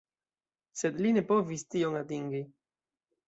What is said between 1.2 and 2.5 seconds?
povis tion atingi.